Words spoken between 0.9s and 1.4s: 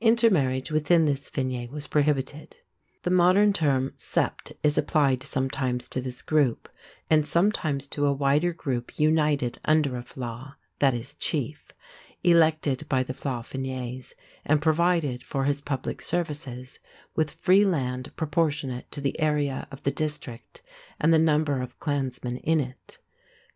this